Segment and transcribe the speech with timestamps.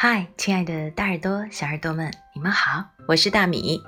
[0.00, 3.82] 嗨，亲爱的大耳朵、小耳朵们，你们好，我是大米。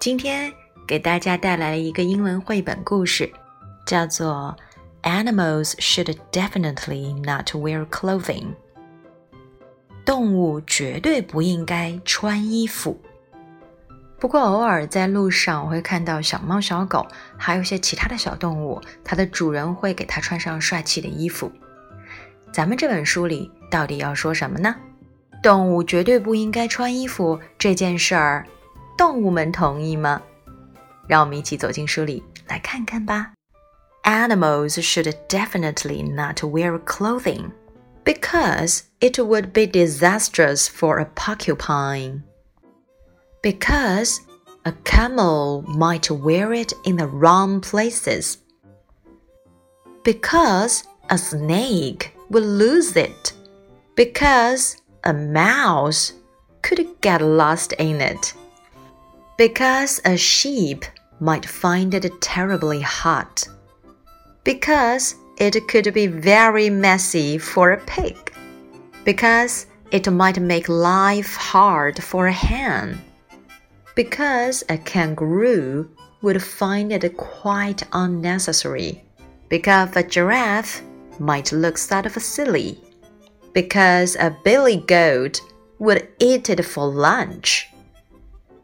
[0.00, 0.52] 今天
[0.88, 3.32] 给大家带来了一个英文绘本故事，
[3.86, 4.56] 叫做
[5.08, 8.24] 《Animals Should Definitely Not Wear Clothing》。
[10.04, 13.00] 动物绝对不应该穿衣服。
[14.18, 17.06] 不过偶尔在路上，我会看到小猫、小狗，
[17.38, 21.52] 还有一些其他的小动物，它的主人会给它穿上帅气的衣服。
[22.52, 24.74] 咱们这本书里到底要说什么呢？
[25.45, 28.45] 动物绝对不应该穿衣服这件事儿，
[28.97, 30.21] 动物们同意吗？
[31.07, 33.33] 让我们一起走进书里来看看吧。
[34.03, 37.51] Animals should definitely not wear clothing
[38.03, 42.21] because it would be disastrous for a porcupine.
[43.41, 44.19] Because
[44.63, 48.35] a camel might wear it in the wrong places.
[50.03, 53.33] Because a snake would lose it.
[53.95, 56.12] Because a mouse
[56.62, 58.34] could get lost in it.
[59.38, 60.84] Because a sheep
[61.20, 63.46] might find it terribly hot.
[64.42, 68.32] Because it could be very messy for a pig.
[69.04, 73.00] Because it might make life hard for a hen.
[73.94, 75.88] Because a kangaroo
[76.22, 79.04] would find it quite unnecessary.
[79.48, 80.82] Because a giraffe
[81.20, 82.80] might look sort of silly.
[83.56, 85.40] Because a billy goat
[85.78, 87.70] would eat it for lunch.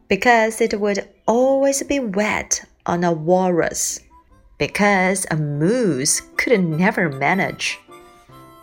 [0.07, 4.01] Because it would always be wet on a walrus.
[4.59, 7.79] Because a moose could never manage.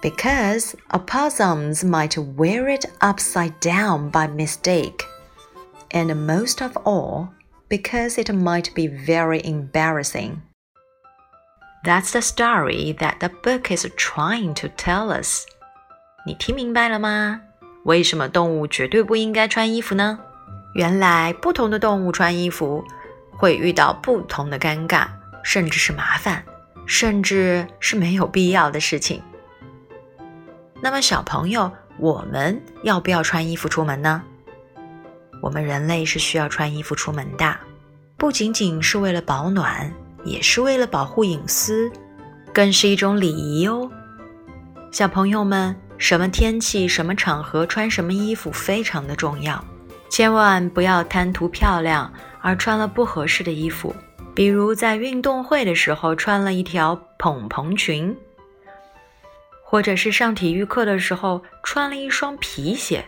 [0.02, 5.02] Because opossums might wear it upside down by mistake.
[5.90, 7.34] And most of all,
[7.68, 10.42] because it might be very embarrassing.
[11.82, 15.44] That's the story that the book is trying to tell us.
[16.30, 17.40] 你听明白了吗？
[17.82, 20.16] 为什么动物绝对不应该穿衣服呢？
[20.74, 22.84] 原来不同的动物穿衣服
[23.32, 25.08] 会遇到不同的尴尬，
[25.42, 26.40] 甚至是麻烦，
[26.86, 29.20] 甚至是没有必要的事情。
[30.80, 34.22] 那么，小朋友，我们要不要穿衣服出门呢？
[35.42, 37.56] 我们人类是需要穿衣服出门的，
[38.16, 39.92] 不仅仅是为了保暖，
[40.22, 41.90] 也是为了保护隐私，
[42.54, 43.90] 更是一种礼仪哦。
[44.92, 49.62] 小朋友们，什么天气、什么场合穿什么衣服非常的重要，
[50.08, 53.94] 千万不要贪图漂亮而穿了不合适的衣服，
[54.34, 58.16] 比如在运动会的时候穿了一条蓬蓬裙。
[59.62, 63.04] 或者是上体育课的时候穿了一双皮鞋，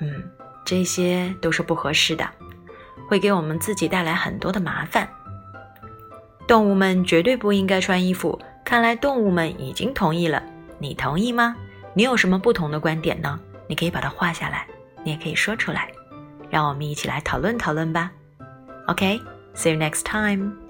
[0.00, 0.28] 嗯，
[0.64, 2.28] 这些都是不合适的，
[3.08, 5.08] 会给我们自己带来很多的麻烦。
[6.48, 10.42] 动物们绝对不应该穿衣服，看来动物们已经同意了，
[10.80, 11.56] 你同意吗？
[11.94, 13.38] 你有什么不同的观点呢？
[13.68, 14.66] 你可以把它画下来，
[15.04, 15.90] 你也可以说出来，
[16.50, 18.10] 让我们一起来讨论讨论吧。
[18.86, 20.61] OK，see you next time.